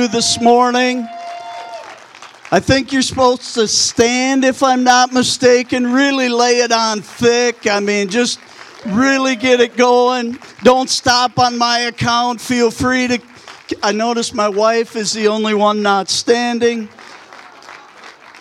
[0.00, 1.06] you this morning.
[2.50, 7.66] I think you're supposed to stand, if I'm not mistaken, really lay it on thick.
[7.66, 8.40] I mean, just
[8.86, 10.38] really get it going.
[10.62, 12.40] Don't stop on my account.
[12.40, 13.20] Feel free to.
[13.82, 16.88] I notice my wife is the only one not standing.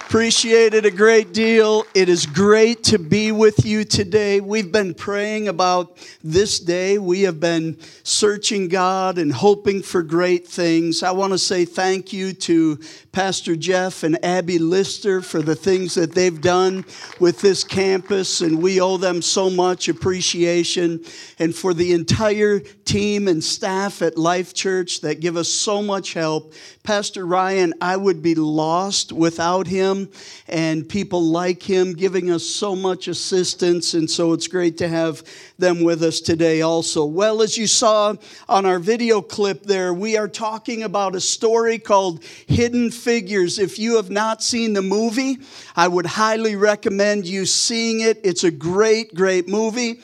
[0.10, 1.86] Appreciate it a great deal.
[1.94, 4.42] It is great to be with you today.
[4.42, 6.98] We've been praying about this day.
[6.98, 11.04] We have been searching God and hoping for great things.
[11.04, 12.80] I want to say thank you to
[13.12, 16.86] Pastor Jeff and Abby Lister for the things that they've done
[17.20, 21.06] with this campus, and we owe them so much appreciation.
[21.38, 26.14] And for the entire team and staff at Life Church that give us so much
[26.14, 26.56] help.
[26.82, 29.99] Pastor Ryan, I would be lost without him
[30.48, 33.94] and people like him giving us so much assistance.
[33.94, 35.24] And so it's great to have
[35.58, 37.04] them with us today also.
[37.06, 38.16] Well, as you saw
[38.48, 43.60] on our video clip there, we are talking about a story called Hidden Figures.
[43.60, 45.40] If you have not seen the movie,
[45.76, 48.20] I would highly recommend you seeing it.
[48.24, 50.02] It's a great, great movie.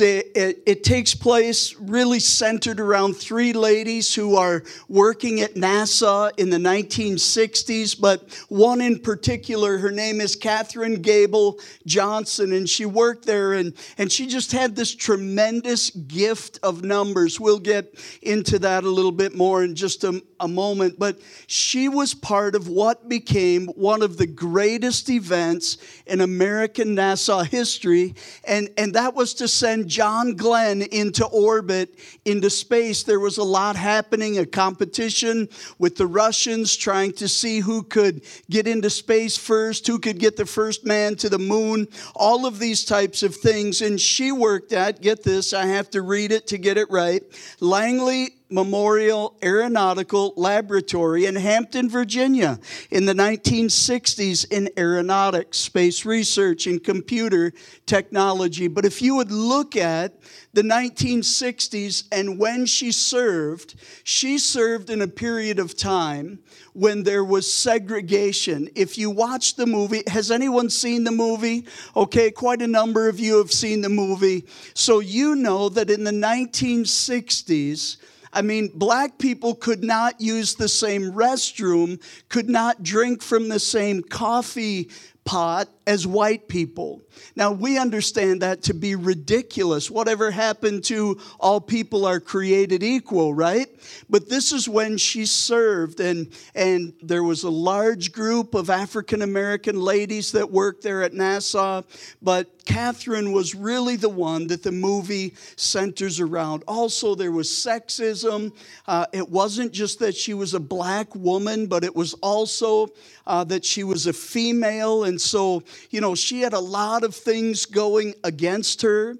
[0.00, 6.32] A, it, it, takes place really centered around three ladies who are working at NASA
[6.36, 12.84] in the 1960s, but one in particular, her name is Katherine Goble Johnson, and she
[12.84, 17.38] worked there and, and she just had this tremendous gift of numbers.
[17.38, 21.88] We'll get into that a little bit more in just a, a moment, but she
[21.88, 28.68] was part of what became one of the greatest events in American NASA history, and,
[28.76, 33.76] and that was to send John Glenn into orbit, into space, there was a lot
[33.76, 35.48] happening, a competition
[35.78, 40.36] with the Russians trying to see who could get into space first, who could get
[40.36, 43.82] the first man to the moon, all of these types of things.
[43.82, 47.22] And she worked at, get this, I have to read it to get it right,
[47.60, 56.82] Langley Memorial Aeronautical Laboratory in Hampton, Virginia in the 1960s in aeronautics, space research, and
[56.82, 57.52] computer
[57.86, 58.68] technology.
[58.68, 60.18] But if you would look at
[60.52, 63.74] the 1960s and when she served,
[64.04, 66.38] she served in a period of time
[66.72, 68.68] when there was segregation.
[68.74, 71.66] If you watch the movie, has anyone seen the movie?
[71.96, 74.44] Okay, quite a number of you have seen the movie.
[74.74, 77.96] So you know that in the 1960s,
[78.36, 83.58] I mean, black people could not use the same restroom, could not drink from the
[83.58, 84.90] same coffee
[85.26, 87.02] pot as white people.
[87.34, 89.90] Now, we understand that to be ridiculous.
[89.90, 93.68] Whatever happened to all people are created equal, right?
[94.08, 99.22] But this is when she served, and, and there was a large group of African
[99.22, 101.84] American ladies that worked there at NASA.
[102.22, 106.64] But Catherine was really the one that the movie centers around.
[106.66, 108.52] Also, there was sexism.
[108.86, 112.88] Uh, it wasn't just that she was a black woman, but it was also
[113.26, 115.04] uh, that she was a female.
[115.04, 119.16] And so, you know, she had a lot of things going against her.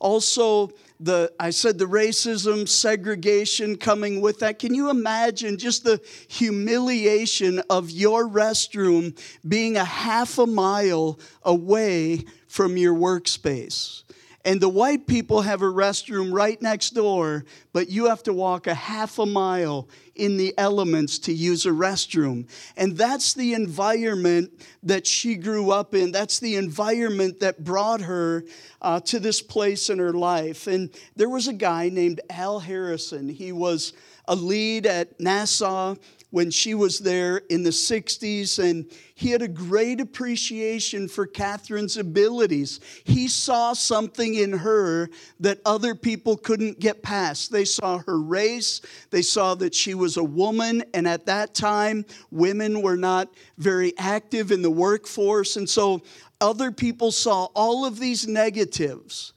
[0.00, 4.58] Also, the I said the racism, segregation coming with that.
[4.58, 9.18] Can you imagine just the humiliation of your restroom
[9.48, 14.02] being a half a mile away from your workspace?
[14.44, 18.66] And the white people have a restroom right next door, but you have to walk
[18.66, 22.48] a half a mile in the elements to use a restroom.
[22.76, 24.50] And that's the environment
[24.82, 26.10] that she grew up in.
[26.10, 28.44] That's the environment that brought her
[28.80, 30.66] uh, to this place in her life.
[30.66, 33.28] And there was a guy named Al Harrison.
[33.28, 33.92] He was
[34.26, 35.98] a lead at NASA
[36.30, 41.96] when she was there in the 60s, and he had a great appreciation for Catherine's
[41.96, 42.80] abilities.
[43.04, 47.50] He saw something in her that other people couldn't get past.
[47.52, 48.80] They saw her race,
[49.10, 53.92] they saw that she was a woman, and at that time, women were not very
[53.98, 56.02] active in the workforce, and so
[56.40, 59.32] other people saw all of these negatives.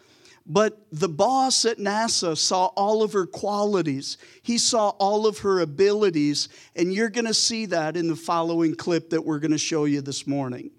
[0.45, 4.17] But the boss at NASA saw all of her qualities.
[4.41, 6.49] He saw all of her abilities.
[6.75, 9.85] And you're going to see that in the following clip that we're going to show
[9.85, 10.71] you this morning.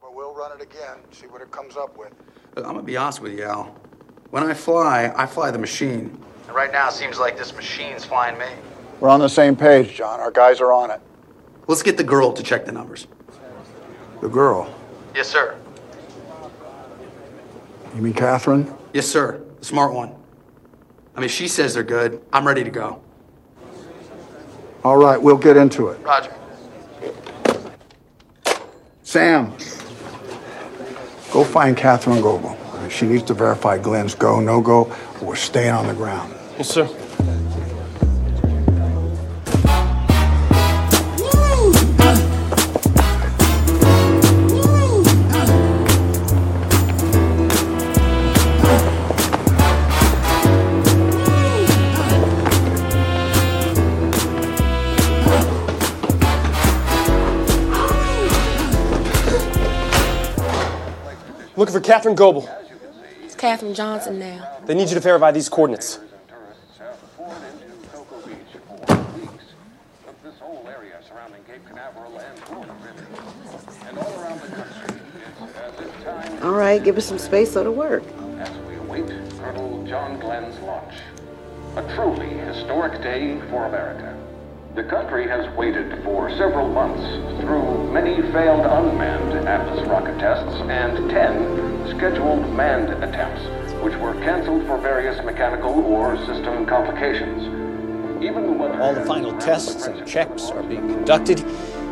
[0.00, 2.12] But we'll run it again, see what it comes up with.
[2.56, 3.76] I'm going to be honest with you, Al.
[4.30, 6.16] When I fly, I fly the machine.
[6.46, 8.46] And right now, it seems like this machine's flying me.
[9.00, 10.20] We're on the same page, John.
[10.20, 11.00] Our guys are on it.
[11.66, 13.08] Let's get the girl to check the numbers.
[14.20, 14.72] The girl?
[15.14, 15.56] Yes, sir.
[17.94, 18.72] You mean Catherine?
[18.92, 19.40] Yes, sir.
[19.58, 20.14] The smart one.
[21.16, 22.22] I mean, she says they're good.
[22.32, 23.00] I'm ready to go.
[24.84, 26.00] All right, we'll get into it.
[26.02, 26.34] Roger.
[29.02, 29.50] Sam,
[31.32, 32.56] go find Katherine Goble.
[32.88, 34.84] She needs to verify Glenn's go, no go,
[35.20, 36.32] or we're staying on the ground.
[36.56, 36.88] Yes, sir.
[61.90, 62.48] Catherine Goble.
[63.24, 64.58] It's Catherine Johnson now.
[64.64, 65.98] They need you to verify these coordinates.
[76.42, 78.04] All right, give us some space so to work.
[78.38, 79.08] as we await
[79.40, 80.94] Colonel John Glenn's launch.
[81.74, 84.16] A truly historic day for America.
[84.76, 87.02] The country has waited for several months
[87.42, 93.42] through many failed unmanned Atlas rocket tests and 10 scheduled manned attempts,
[93.82, 97.44] which were canceled for various mechanical or system complications.
[98.22, 101.44] Even when All the final tests and checks are being conducted.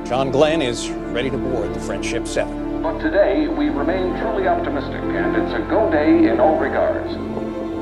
[0.04, 2.82] John Glenn is ready to board the Friendship 7.
[2.82, 7.12] But today, we remain truly optimistic, and it's a go day in all regards.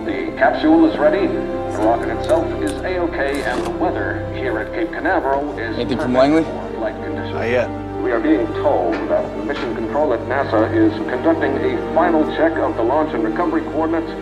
[0.07, 4.91] The capsule is ready, the rocket itself is A-OK, and the weather here at Cape
[4.93, 6.43] Canaveral is Anything from perfect Langley?
[6.45, 7.35] for flight conditions.
[7.35, 7.86] Not yet.
[8.07, 12.77] We are being told that Mission Control at NASA is conducting a final check of
[12.77, 14.13] the launch and recovery coordinates,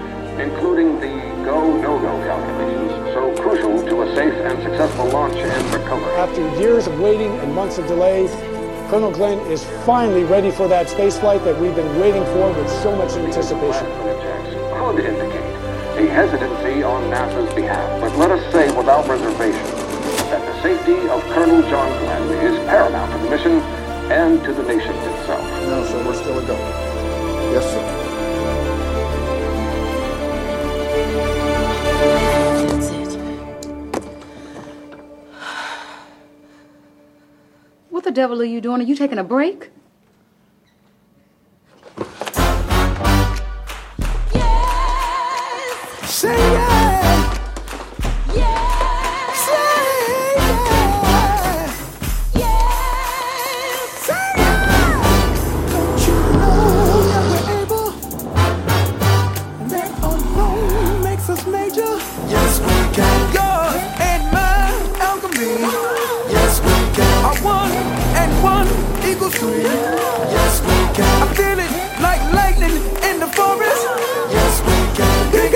[0.40, 1.12] including the
[1.44, 6.14] go-no-go calculations, so crucial to a safe and successful launch and recovery.
[6.14, 8.30] After years of waiting and months of delays,
[8.88, 12.70] Colonel Glenn is finally ready for that space flight that we've been waiting for with
[12.82, 13.84] so much anticipation.
[14.80, 15.44] Could indicate
[16.00, 19.84] a hesitancy on NASA's behalf, but let us say without reservation
[20.32, 23.73] that the safety of Colonel John Glenn is paramount to the mission
[24.10, 25.42] and to the nation itself.
[25.66, 26.56] No, sir, we're still a go.
[27.52, 27.82] Yes, sir.
[32.68, 33.18] That's it.
[37.90, 38.80] What the devil are you doing?
[38.80, 39.70] Are you taking a break?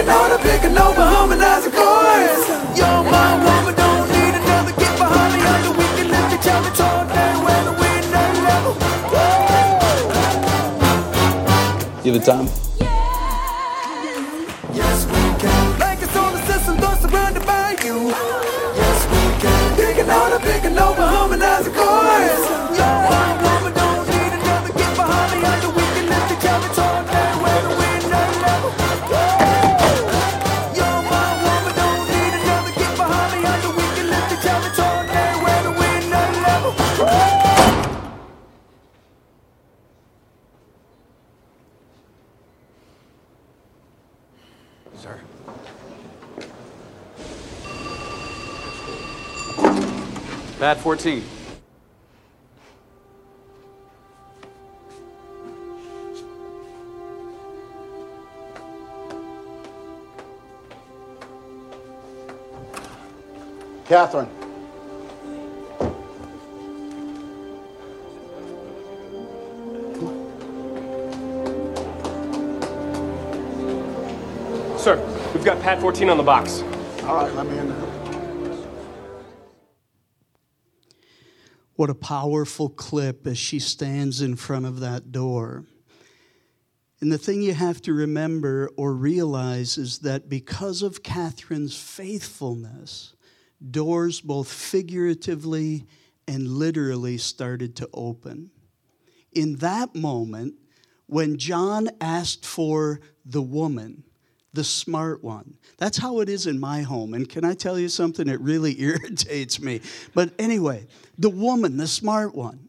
[0.08, 0.38] Can.
[0.38, 2.48] Picking on a over, harmonizing chords.
[2.78, 4.72] You're my woman, don't need another.
[4.72, 5.72] Get behind me under.
[5.78, 8.74] We can lift each other tall down when the wind ain't level.
[12.04, 12.46] You have the time?
[14.72, 15.78] Yes, we can.
[15.78, 17.96] Like a solar system, though surrounded by you.
[18.80, 19.76] Yes, we can.
[19.76, 22.42] Picking on a picking over, harmonizing chords.
[22.78, 23.57] You're my woman,
[50.58, 51.22] Pad 14.
[63.86, 64.26] Catherine.
[74.76, 74.96] Sir,
[75.32, 76.62] we've got Pad 14 on the box.
[77.04, 77.97] All right, let me in there.
[81.78, 85.64] What a powerful clip as she stands in front of that door.
[87.00, 93.14] And the thing you have to remember or realize is that because of Catherine's faithfulness,
[93.70, 95.86] doors both figuratively
[96.26, 98.50] and literally started to open.
[99.30, 100.54] In that moment,
[101.06, 104.02] when John asked for the woman,
[104.52, 105.54] the smart one.
[105.76, 107.14] That's how it is in my home.
[107.14, 108.28] And can I tell you something?
[108.28, 109.80] It really irritates me.
[110.14, 110.86] But anyway,
[111.18, 112.68] the woman, the smart one.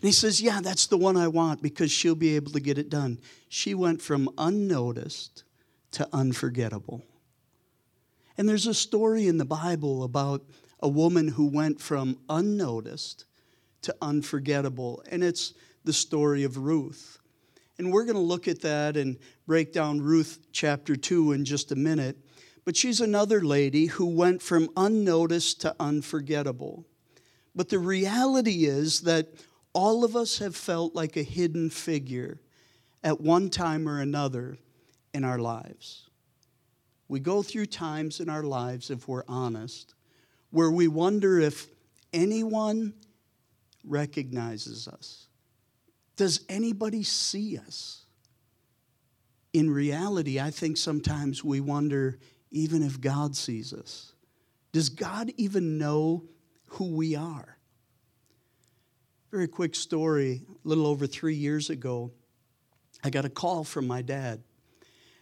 [0.00, 2.78] And he says, Yeah, that's the one I want because she'll be able to get
[2.78, 3.18] it done.
[3.48, 5.44] She went from unnoticed
[5.92, 7.02] to unforgettable.
[8.38, 10.42] And there's a story in the Bible about
[10.80, 13.26] a woman who went from unnoticed
[13.82, 15.02] to unforgettable.
[15.10, 15.52] And it's
[15.84, 17.19] the story of Ruth.
[17.80, 21.72] And we're going to look at that and break down Ruth chapter 2 in just
[21.72, 22.18] a minute.
[22.66, 26.84] But she's another lady who went from unnoticed to unforgettable.
[27.54, 29.28] But the reality is that
[29.72, 32.42] all of us have felt like a hidden figure
[33.02, 34.58] at one time or another
[35.14, 36.10] in our lives.
[37.08, 39.94] We go through times in our lives, if we're honest,
[40.50, 41.66] where we wonder if
[42.12, 42.92] anyone
[43.84, 45.28] recognizes us.
[46.20, 48.04] Does anybody see us?
[49.54, 52.18] In reality, I think sometimes we wonder
[52.50, 54.12] even if God sees us.
[54.70, 56.24] Does God even know
[56.66, 57.56] who we are?
[59.30, 60.42] Very quick story.
[60.62, 62.12] A little over three years ago,
[63.02, 64.42] I got a call from my dad.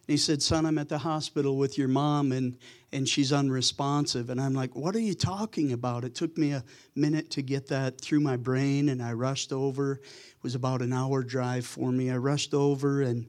[0.08, 2.56] He said, Son, I'm at the hospital with your mom and,
[2.92, 4.30] and she's unresponsive.
[4.30, 6.02] And I'm like, What are you talking about?
[6.02, 6.64] It took me a
[6.96, 9.92] minute to get that through my brain and I rushed over.
[9.92, 12.10] It was about an hour drive for me.
[12.10, 13.26] I rushed over and,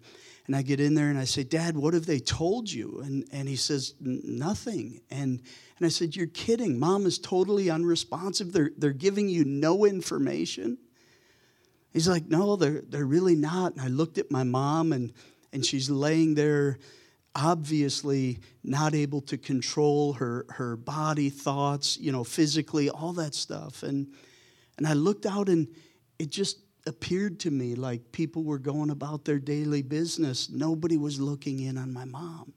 [0.48, 3.02] and I get in there and I say, Dad, what have they told you?
[3.04, 5.02] And, and he says, Nothing.
[5.12, 5.42] And,
[5.78, 6.80] and I said, You're kidding.
[6.80, 8.54] Mom is totally unresponsive.
[8.54, 10.78] They're, they're giving you no information.
[11.92, 13.74] He's like, No, they're, they're really not.
[13.74, 15.12] And I looked at my mom and
[15.54, 16.78] and she's laying there
[17.36, 23.84] obviously not able to control her her body thoughts you know physically all that stuff
[23.84, 24.08] and
[24.78, 25.68] and i looked out and
[26.18, 31.22] it just appeared to me like people were going about their daily business nobody was
[31.22, 32.52] looking in on my mom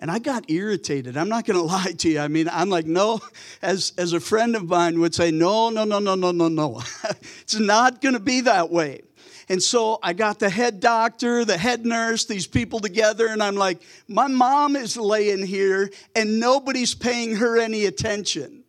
[0.00, 1.16] and I got irritated.
[1.16, 2.18] I'm not going to lie to you.
[2.18, 3.20] I mean, I'm like, no,
[3.62, 6.82] as, as a friend of mine would say, no, no, no, no, no, no, no.
[7.42, 9.02] it's not going to be that way.
[9.50, 13.56] And so I got the head doctor, the head nurse, these people together, and I'm
[13.56, 18.62] like, my mom is laying here and nobody's paying her any attention.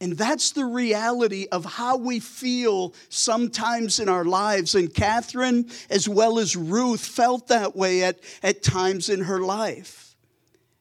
[0.00, 4.74] And that's the reality of how we feel sometimes in our lives.
[4.74, 10.16] And Catherine, as well as Ruth, felt that way at, at times in her life.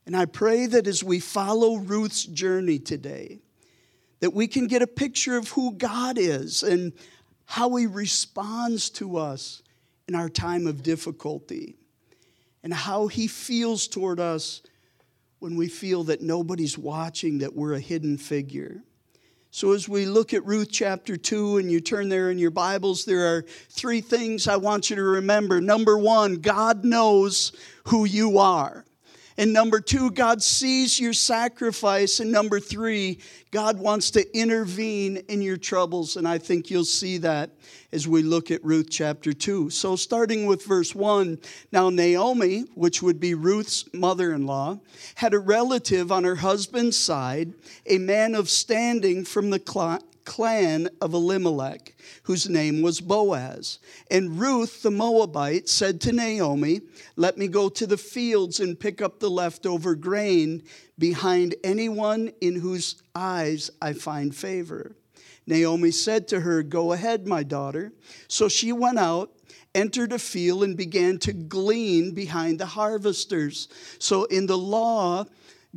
[0.08, 3.38] And I pray that as we follow Ruth's journey today,
[4.19, 6.91] that we can get a picture of who God is and
[7.50, 9.63] how He responds to us
[10.08, 11.75] in our time of difficulty,
[12.62, 14.62] and how He feels toward us
[15.39, 18.84] when we feel that nobody's watching, that we're a hidden figure.
[19.50, 23.03] So, as we look at Ruth chapter 2, and you turn there in your Bibles,
[23.03, 25.60] there are three things I want you to remember.
[25.60, 27.51] Number one, God knows
[27.86, 28.86] who you are.
[29.39, 32.19] And number two, God sees your sacrifice.
[32.19, 33.19] And number three,
[33.51, 36.17] God wants to intervene in your troubles.
[36.17, 37.51] And I think you'll see that
[37.93, 39.69] as we look at Ruth chapter 2.
[39.69, 41.39] So, starting with verse 1,
[41.72, 44.81] now Naomi, which would be Ruth's mother in law,
[45.15, 47.53] had a relative on her husband's side,
[47.86, 49.60] a man of standing from the
[50.29, 53.79] clan of Elimelech, whose name was Boaz.
[54.12, 56.81] And Ruth the Moabite said to Naomi,
[57.15, 60.62] Let me go to the fields and pick up the leftover grain
[61.00, 64.95] behind anyone in whose eyes I find favor.
[65.48, 67.91] Naomi said to her, Go ahead, my daughter.
[68.27, 69.31] So she went out
[69.75, 73.67] entered a field and began to glean behind the harvesters.
[74.00, 75.25] So in the law,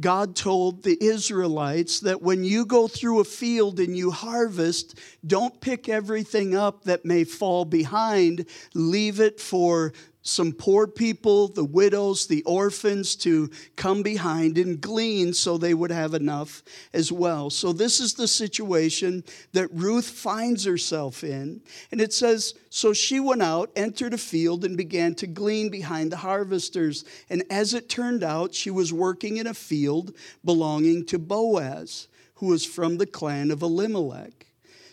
[0.00, 5.60] God told the Israelites that when you go through a field and you harvest, don't
[5.60, 8.46] pick everything up that may fall behind.
[8.74, 15.32] Leave it for some poor people, the widows, the orphans to come behind and glean
[15.34, 16.62] so they would have enough
[16.92, 17.50] as well.
[17.50, 21.60] So, this is the situation that Ruth finds herself in.
[21.90, 26.12] And it says, So she went out, entered a field, and began to glean behind
[26.12, 27.04] the harvesters.
[27.28, 30.14] And as it turned out, she was working in a field
[30.44, 34.51] belonging to Boaz, who was from the clan of Elimelech.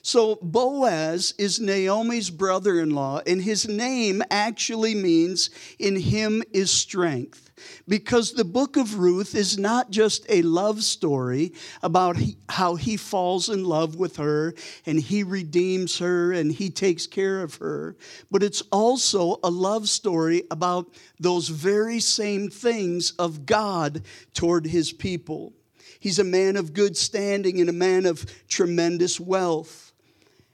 [0.09, 6.71] So Boaz is Naomi's brother in law, and his name actually means in him is
[6.71, 7.51] strength.
[7.87, 12.17] Because the book of Ruth is not just a love story about
[12.49, 14.55] how he falls in love with her
[14.87, 17.95] and he redeems her and he takes care of her,
[18.31, 20.87] but it's also a love story about
[21.19, 24.01] those very same things of God
[24.33, 25.53] toward his people.
[25.99, 29.88] He's a man of good standing and a man of tremendous wealth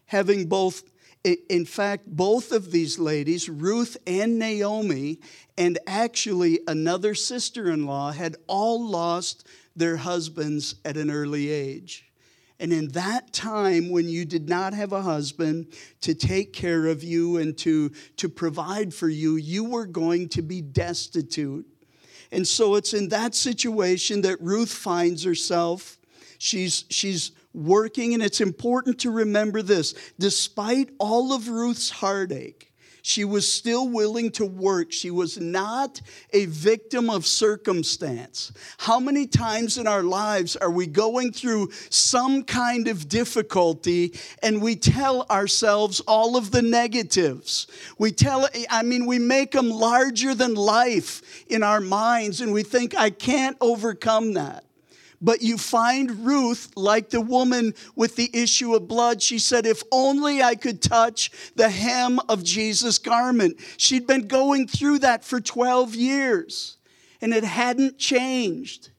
[0.08, 0.84] having both,
[1.24, 5.20] in fact, both of these ladies, Ruth and Naomi,
[5.58, 12.06] and actually another sister in law, had all lost their husbands at an early age.
[12.60, 15.68] And in that time, when you did not have a husband
[16.02, 20.42] to take care of you and to, to provide for you, you were going to
[20.42, 21.66] be destitute.
[22.32, 25.98] And so it's in that situation that Ruth finds herself.
[26.38, 32.74] She's, she's working, and it's important to remember this despite all of Ruth's heartache,
[33.06, 34.92] She was still willing to work.
[34.92, 36.02] She was not
[36.34, 38.52] a victim of circumstance.
[38.80, 44.60] How many times in our lives are we going through some kind of difficulty and
[44.60, 47.68] we tell ourselves all of the negatives?
[48.00, 52.64] We tell, I mean, we make them larger than life in our minds and we
[52.64, 54.64] think, I can't overcome that.
[55.26, 59.82] But you find Ruth, like the woman with the issue of blood, she said, If
[59.92, 63.58] only I could touch the hem of Jesus' garment.
[63.78, 66.78] She'd been going through that for 12 years,
[67.22, 68.92] and it hadn't changed.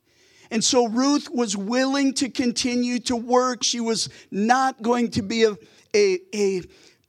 [0.50, 3.62] And so Ruth was willing to continue to work.
[3.62, 5.56] She was not going to be a,
[5.94, 6.62] a, a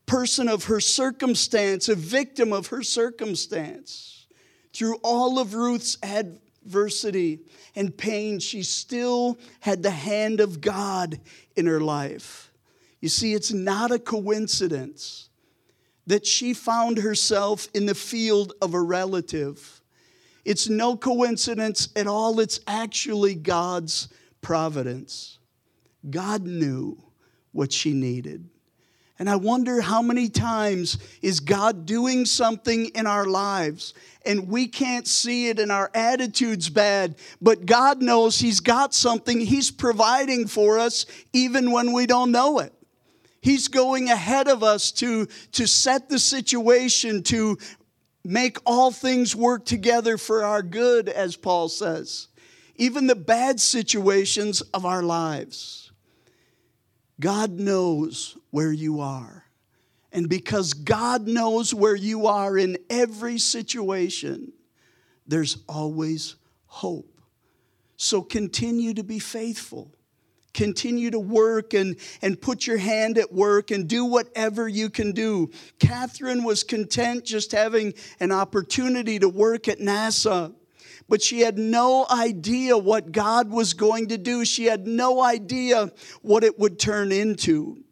[0.05, 4.27] person of her circumstance, a victim of her circumstance.
[4.73, 5.97] Through all of Ruth's
[6.67, 7.39] adversity
[7.75, 11.17] and pain, she still had the hand of God
[11.55, 12.51] in her life.
[12.99, 15.29] You see, it's not a coincidence
[16.07, 19.81] that she found herself in the field of a relative.
[20.43, 24.09] It's no coincidence at all, it's actually God's
[24.41, 25.39] providence.
[26.09, 27.01] God knew
[27.53, 28.49] what she needed.
[29.19, 33.93] And I wonder how many times is God doing something in our lives
[34.25, 39.39] and we can't see it and our attitude's bad, but God knows He's got something
[39.39, 42.73] He's providing for us even when we don't know it.
[43.41, 47.57] He's going ahead of us to, to set the situation, to
[48.25, 52.27] make all things work together for our good, as Paul says,
[52.75, 55.86] even the bad situations of our lives.
[57.19, 59.45] God knows where you are.
[60.11, 64.53] And because God knows where you are in every situation,
[65.27, 67.21] there's always hope.
[67.97, 69.91] So continue to be faithful.
[70.53, 75.11] Continue to work and, and put your hand at work and do whatever you can
[75.11, 75.51] do.
[75.79, 80.53] Catherine was content just having an opportunity to work at NASA
[81.09, 84.43] but she had no idea what God was going to do.
[84.43, 87.83] She had no idea what it would turn into.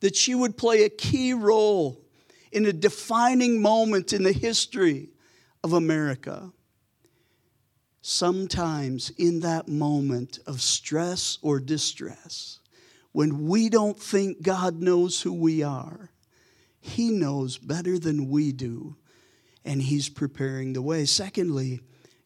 [0.00, 2.00] That she would play a key role
[2.52, 5.10] in a defining moment in the history
[5.64, 6.52] of America.
[8.00, 12.60] Sometimes in that moment of stress or distress,
[13.12, 16.10] when we don't think God knows who we are,
[16.80, 18.96] He knows better than we do,
[19.64, 21.06] and He's preparing the way.
[21.06, 21.80] Secondly,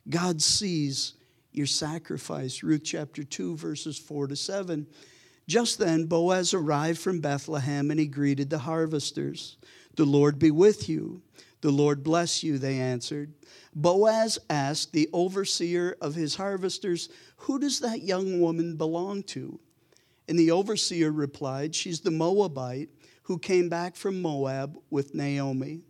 [0.08, 1.14] God sees
[1.52, 2.62] your sacrifice.
[2.62, 4.86] Ruth chapter 2, verses 4 to 7.
[5.46, 9.56] Just then, Boaz arrived from Bethlehem and he greeted the harvesters.
[9.96, 11.22] The Lord be with you.
[11.60, 13.32] The Lord bless you, they answered.
[13.74, 19.58] Boaz asked the overseer of his harvesters, Who does that young woman belong to?
[20.28, 22.90] And the overseer replied, She's the Moabite
[23.24, 25.80] who came back from Moab with Naomi.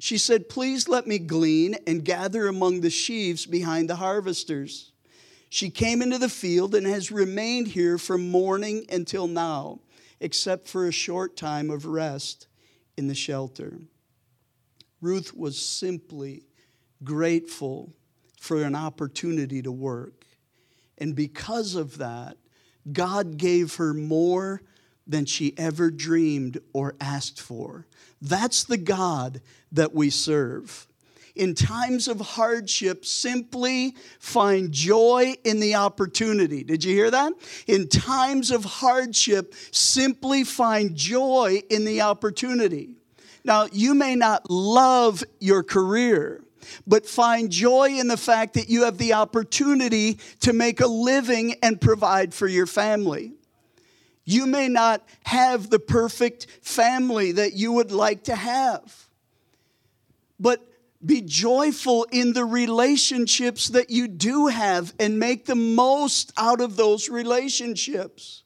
[0.00, 4.92] She said, Please let me glean and gather among the sheaves behind the harvesters.
[5.50, 9.80] She came into the field and has remained here from morning until now,
[10.18, 12.46] except for a short time of rest
[12.96, 13.78] in the shelter.
[15.02, 16.44] Ruth was simply
[17.04, 17.92] grateful
[18.38, 20.24] for an opportunity to work.
[20.96, 22.38] And because of that,
[22.90, 24.62] God gave her more
[25.10, 27.86] than she ever dreamed or asked for.
[28.22, 29.40] That's the God
[29.72, 30.86] that we serve.
[31.36, 36.64] In times of hardship, simply find joy in the opportunity.
[36.64, 37.32] Did you hear that?
[37.66, 42.96] In times of hardship, simply find joy in the opportunity.
[43.44, 46.42] Now, you may not love your career,
[46.86, 51.54] but find joy in the fact that you have the opportunity to make a living
[51.62, 53.32] and provide for your family.
[54.24, 59.08] You may not have the perfect family that you would like to have,
[60.38, 60.66] but
[61.04, 66.76] be joyful in the relationships that you do have and make the most out of
[66.76, 68.42] those relationships.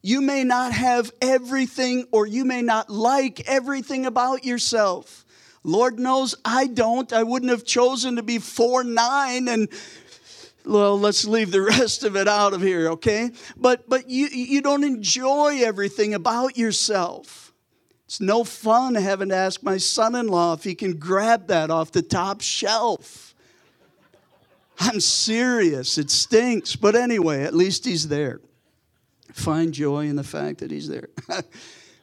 [0.00, 5.24] You may not have everything or you may not like everything about yourself.
[5.64, 7.12] Lord knows I don't.
[7.12, 9.68] I wouldn't have chosen to be 4 9 and
[10.66, 13.30] well let's leave the rest of it out of here okay?
[13.56, 17.52] But but you you don't enjoy everything about yourself.
[18.06, 22.02] It's no fun having to ask my son-in-law if he can grab that off the
[22.02, 23.34] top shelf.
[24.78, 25.98] I'm serious.
[25.98, 26.76] It stinks.
[26.76, 28.40] But anyway at least he's there.
[29.32, 31.08] Find joy in the fact that he's there.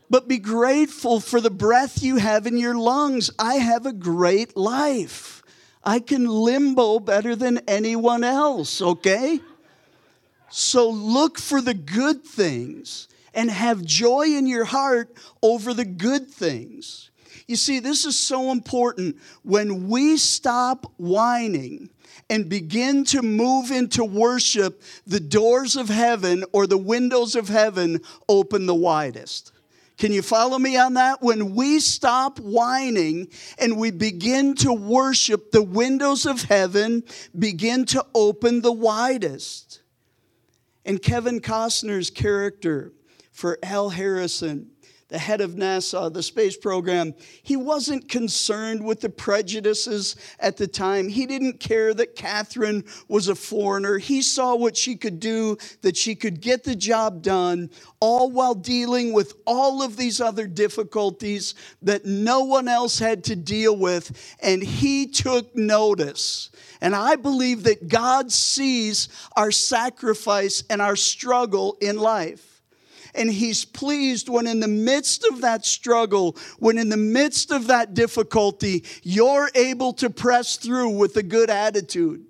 [0.09, 3.31] But be grateful for the breath you have in your lungs.
[3.39, 5.42] I have a great life
[5.83, 9.39] I can limbo better than anyone else, okay?
[10.49, 16.29] So look for the good things and have joy in your heart over the good
[16.29, 17.09] things.
[17.47, 19.17] You see, this is so important.
[19.43, 21.89] When we stop whining
[22.29, 27.99] and begin to move into worship, the doors of heaven or the windows of heaven
[28.29, 29.51] open the widest.
[29.97, 31.21] Can you follow me on that?
[31.21, 33.29] When we stop whining
[33.59, 37.03] and we begin to worship, the windows of heaven
[37.37, 39.81] begin to open the widest.
[40.85, 42.91] And Kevin Costner's character
[43.31, 44.71] for Al Harrison
[45.13, 50.65] the head of NASA, the space program, he wasn't concerned with the prejudices at the
[50.65, 51.07] time.
[51.07, 53.99] He didn't care that Catherine was a foreigner.
[53.99, 58.55] He saw what she could do, that she could get the job done, all while
[58.55, 64.35] dealing with all of these other difficulties that no one else had to deal with.
[64.41, 66.49] And he took notice.
[66.81, 72.52] And I believe that God sees our sacrifice and our struggle in life.
[73.15, 77.67] And He's pleased when, in the midst of that struggle, when in the midst of
[77.67, 82.25] that difficulty, you're able to press through with a good attitude.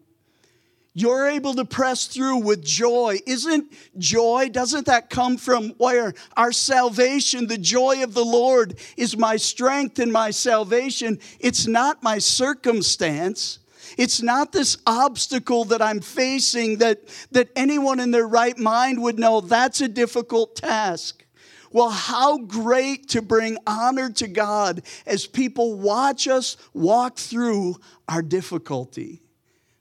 [0.96, 3.20] You're able to press through with joy.
[3.26, 6.14] Isn't joy, doesn't that come from where?
[6.38, 11.20] Our salvation, the joy of the Lord is my strength and my salvation.
[11.40, 13.58] It's not my circumstance.
[13.98, 17.02] It's not this obstacle that I'm facing that,
[17.32, 21.26] that anyone in their right mind would know that's a difficult task.
[21.72, 27.78] Well, how great to bring honor to God as people watch us walk through
[28.08, 29.22] our difficulty.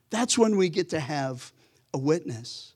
[0.09, 1.51] That's when we get to have
[1.93, 2.73] a witness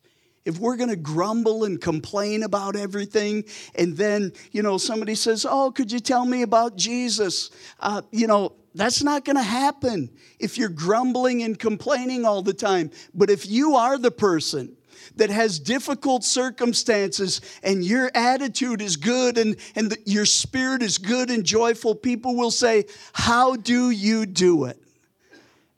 [0.47, 3.43] if we're going to grumble and complain about everything,
[3.75, 7.51] and then, you know, somebody says, Oh, could you tell me about Jesus?
[7.81, 10.09] Uh, you know, that's not going to happen
[10.39, 12.91] if you're grumbling and complaining all the time.
[13.13, 14.77] But if you are the person
[15.15, 20.97] that has difficult circumstances and your attitude is good and, and the, your spirit is
[20.97, 24.81] good and joyful, people will say, How do you do it?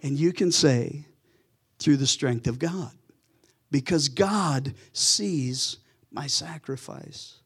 [0.02, 1.06] And you can say,
[1.80, 2.92] Through the strength of God,
[3.72, 5.78] because God sees
[6.12, 7.38] my sacrifice.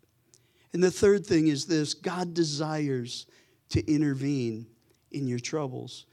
[0.74, 3.28] And the third thing is this God desires
[3.70, 4.68] to intervene
[5.14, 6.06] in your troubles.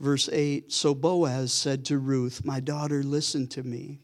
[0.00, 4.00] Verse 8 So Boaz said to Ruth, My daughter, listen to me.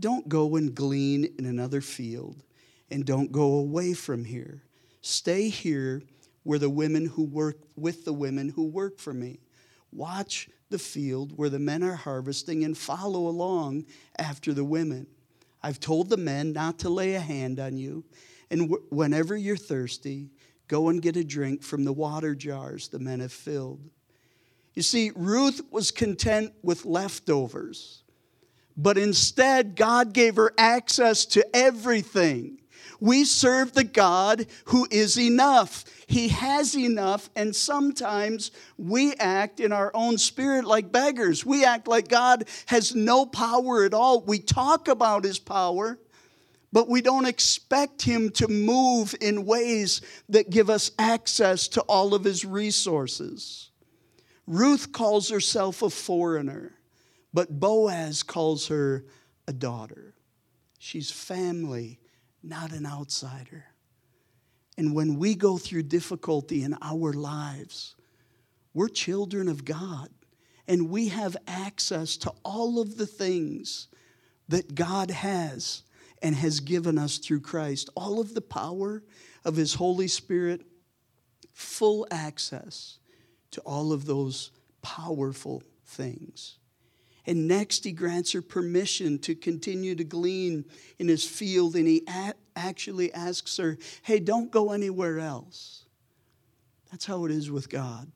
[0.00, 2.42] Don't go and glean in another field,
[2.90, 4.62] and don't go away from here.
[5.00, 6.02] Stay here
[6.42, 9.38] where the women who work with the women who work for me.
[9.92, 13.86] Watch the field where the men are harvesting and follow along
[14.18, 15.06] after the women.
[15.62, 18.04] I've told the men not to lay a hand on you,
[18.50, 20.30] and whenever you're thirsty,
[20.68, 23.80] Go and get a drink from the water jars the men have filled.
[24.74, 28.04] You see, Ruth was content with leftovers,
[28.76, 32.60] but instead, God gave her access to everything.
[33.00, 35.84] We serve the God who is enough.
[36.06, 41.46] He has enough, and sometimes we act in our own spirit like beggars.
[41.46, 44.20] We act like God has no power at all.
[44.20, 45.98] We talk about His power,
[46.72, 52.14] but we don't expect him to move in ways that give us access to all
[52.14, 53.70] of his resources.
[54.46, 56.74] Ruth calls herself a foreigner,
[57.32, 59.04] but Boaz calls her
[59.46, 60.14] a daughter.
[60.78, 61.98] She's family,
[62.42, 63.64] not an outsider.
[64.76, 67.96] And when we go through difficulty in our lives,
[68.74, 70.08] we're children of God,
[70.68, 73.88] and we have access to all of the things
[74.48, 75.82] that God has
[76.22, 79.02] and has given us through Christ all of the power
[79.44, 80.62] of His Holy Spirit,
[81.52, 82.98] full access
[83.50, 84.50] to all of those
[84.82, 86.58] powerful things.
[87.26, 90.64] And next, he grants her permission to continue to glean
[90.98, 95.84] in his field, and he a- actually asks her, Hey, don't go anywhere else.
[96.90, 98.10] That's how it is with God.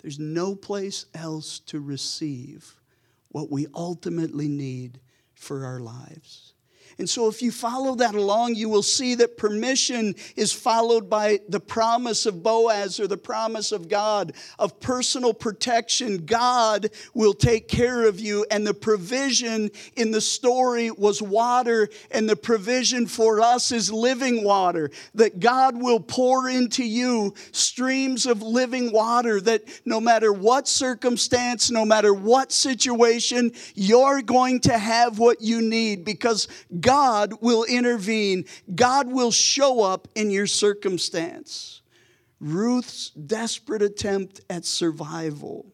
[0.00, 2.76] There's no place else to receive
[3.30, 5.00] what we ultimately need
[5.34, 6.52] for our lives.
[6.98, 11.40] And so, if you follow that along, you will see that permission is followed by
[11.48, 16.24] the promise of Boaz or the promise of God of personal protection.
[16.24, 18.46] God will take care of you.
[18.50, 24.44] And the provision in the story was water, and the provision for us is living
[24.44, 24.90] water.
[25.14, 31.70] That God will pour into you streams of living water, that no matter what circumstance,
[31.70, 36.48] no matter what situation, you're going to have what you need because
[36.80, 38.44] God will intervene.
[38.74, 41.82] God will show up in your circumstance.
[42.40, 45.66] Ruth's desperate attempt at survival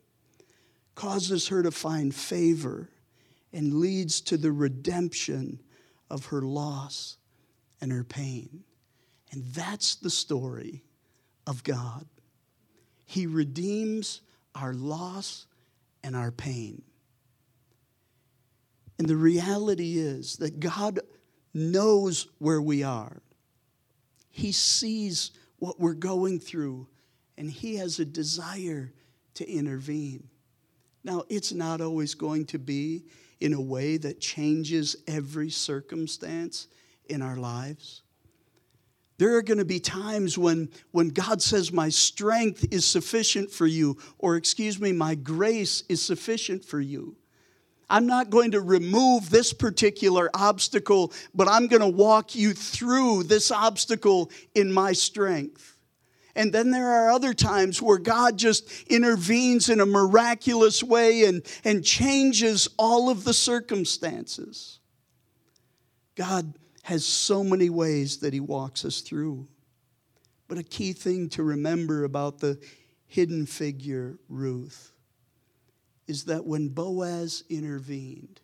[0.95, 2.88] causes her to find favor
[3.53, 5.61] and leads to the redemption
[6.11, 7.17] of her loss
[7.81, 8.65] and her pain.
[9.31, 10.85] And that's the story
[11.47, 12.07] of God.
[13.05, 14.21] He redeems
[14.55, 15.47] our loss
[16.05, 16.83] and our pain.
[19.03, 21.01] And the reality is that God
[21.53, 23.21] knows where we are.
[24.31, 26.87] He sees what we're going through,
[27.37, 28.93] and He has a desire
[29.35, 30.29] to intervene.
[31.03, 33.03] Now, it's not always going to be
[33.41, 36.69] in a way that changes every circumstance
[37.07, 38.03] in our lives.
[39.19, 43.67] There are going to be times when, when God says, My strength is sufficient for
[43.67, 47.17] you, or excuse me, my grace is sufficient for you.
[47.93, 53.25] I'm not going to remove this particular obstacle, but I'm going to walk you through
[53.25, 55.77] this obstacle in my strength.
[56.35, 61.43] And then there are other times where God just intervenes in a miraculous way and,
[61.65, 64.79] and changes all of the circumstances.
[66.15, 69.47] God has so many ways that He walks us through.
[70.49, 72.59] But a key thing to remember about the
[73.07, 74.92] hidden figure, Ruth,
[76.12, 78.38] is that when Boaz intervened,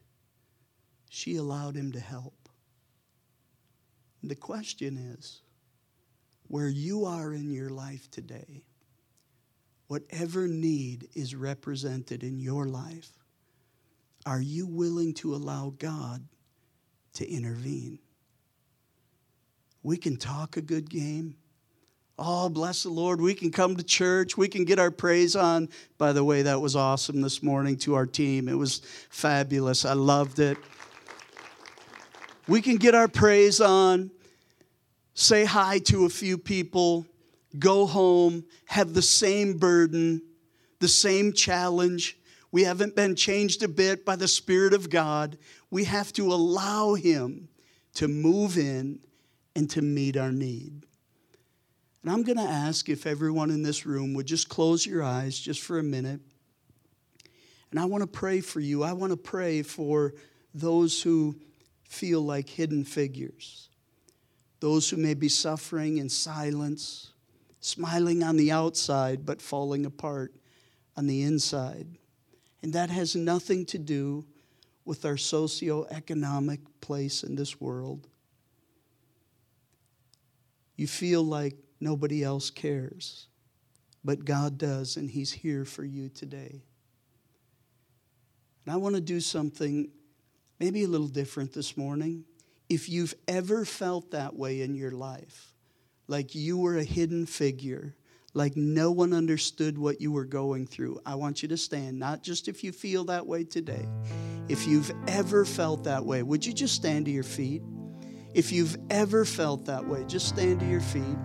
[1.11, 2.49] she allowed him to help.
[4.23, 5.43] The question is
[6.47, 8.65] where you are in your life today,
[9.87, 13.11] whatever need is represented in your life,
[14.25, 16.27] are you willing to allow God
[17.13, 17.99] to intervene?
[19.83, 21.37] We can talk a good game.
[22.21, 23.21] Oh, bless the Lord.
[23.21, 24.37] We can come to church.
[24.37, 25.69] We can get our praise on.
[25.99, 28.49] By the way, that was awesome this morning to our team.
[28.49, 29.85] It was fabulous.
[29.85, 30.59] I loved it.
[32.49, 34.11] We can get our praise on,
[35.15, 37.07] say hi to a few people,
[37.59, 40.23] go home, have the same burden,
[40.81, 42.19] the same challenge.
[42.51, 45.39] We haven't been changed a bit by the Spirit of God.
[45.71, 47.49] We have to allow Him
[47.95, 49.01] to move in
[49.55, 50.88] and to meet our need.
[52.09, 55.39] And I'm going to ask if everyone in this room would just close your eyes
[55.39, 56.23] just for a minute.
[57.71, 58.83] And I want to pray for you.
[58.83, 60.15] I want to pray for
[60.55, 61.39] those who
[61.85, 63.69] feel like hidden figures,
[64.61, 67.13] those who may be suffering in silence,
[67.61, 70.33] smiling on the outside, but falling apart
[70.97, 71.89] on the inside.
[72.63, 74.25] And that has nothing to do
[74.87, 78.09] with our socioeconomic place in this world.
[80.75, 83.29] You feel like nobody else cares,
[84.05, 86.63] but God does, and He's here for you today.
[88.65, 89.91] And I want to do something
[90.61, 92.25] maybe a little different this morning.
[92.69, 95.55] If you've ever felt that way in your life,
[96.07, 97.95] like you were a hidden figure,
[98.35, 102.23] like no one understood what you were going through, I want you to stand, not
[102.23, 103.89] just if you feel that way today.
[104.49, 107.63] If you've ever felt that way, would you just stand to your feet?
[108.35, 111.17] If you've ever felt that way, just stand to your feet.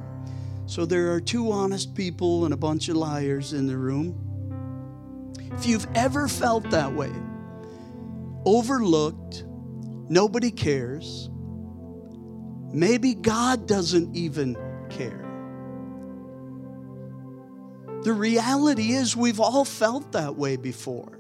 [0.66, 5.32] So there are two honest people and a bunch of liars in the room.
[5.58, 7.12] If you've ever felt that way,
[8.46, 9.44] overlooked,
[10.10, 11.30] nobody cares,
[12.72, 14.56] maybe God doesn't even
[14.90, 15.20] care.
[18.04, 21.20] The reality is, we've all felt that way before.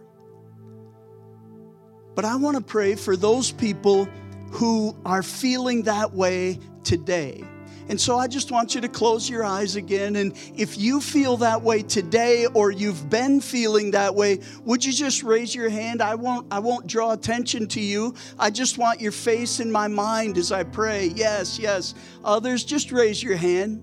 [2.15, 4.05] But I want to pray for those people
[4.51, 7.43] who are feeling that way today.
[7.89, 10.15] And so I just want you to close your eyes again.
[10.15, 14.93] And if you feel that way today or you've been feeling that way, would you
[14.93, 16.01] just raise your hand?
[16.01, 18.15] I won't, I won't draw attention to you.
[18.39, 21.07] I just want your face in my mind as I pray.
[21.15, 21.93] Yes, yes.
[22.23, 23.81] Others, just raise your hand.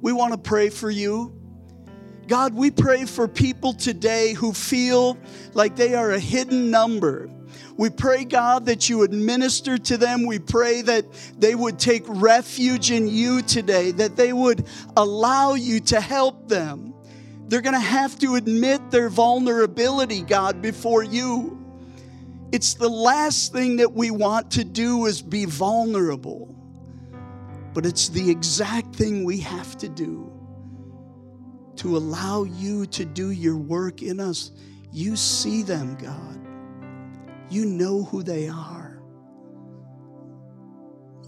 [0.00, 1.36] We want to pray for you.
[2.26, 5.18] God, we pray for people today who feel
[5.52, 7.28] like they are a hidden number
[7.76, 10.26] we pray, God, that you would minister to them.
[10.26, 11.06] We pray that
[11.38, 16.94] they would take refuge in you today, that they would allow you to help them.
[17.48, 21.56] They're going to have to admit their vulnerability, God, before you.
[22.52, 26.54] It's the last thing that we want to do is be vulnerable.
[27.72, 30.32] But it's the exact thing we have to do
[31.76, 34.50] to allow you to do your work in us.
[34.92, 36.49] You see them, God.
[37.50, 39.02] You know who they are.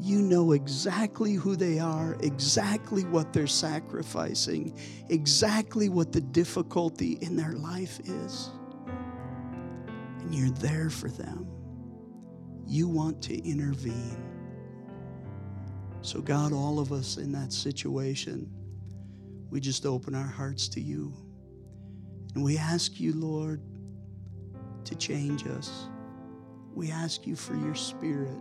[0.01, 7.37] You know exactly who they are, exactly what they're sacrificing, exactly what the difficulty in
[7.37, 8.51] their life is.
[10.21, 11.49] And you're there for them.
[12.67, 14.17] You want to intervene.
[16.01, 18.51] So, God, all of us in that situation,
[19.51, 21.13] we just open our hearts to you.
[22.35, 23.61] And we ask you, Lord,
[24.85, 25.87] to change us.
[26.75, 28.39] We ask you for your spirit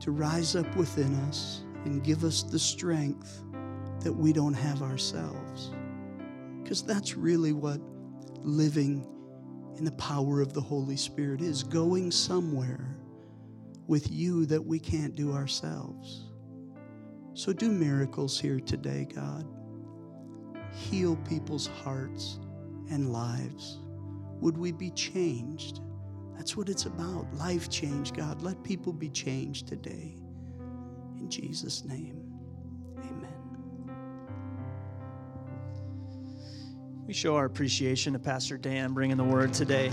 [0.00, 3.42] to rise up within us and give us the strength
[4.00, 5.72] that we don't have ourselves.
[6.62, 7.80] Because that's really what
[8.42, 9.06] living
[9.76, 12.96] in the power of the Holy Spirit is going somewhere
[13.86, 16.24] with you that we can't do ourselves.
[17.34, 19.46] So do miracles here today, God.
[20.72, 22.38] Heal people's hearts
[22.90, 23.78] and lives.
[24.40, 25.80] Would we be changed?
[26.36, 27.32] That's what it's about.
[27.34, 28.42] Life change, God.
[28.42, 30.16] Let people be changed today.
[31.18, 32.22] In Jesus' name,
[32.98, 33.32] amen.
[37.06, 39.90] We show our appreciation to Pastor Dan bringing the word today.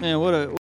[0.00, 0.56] Man, what a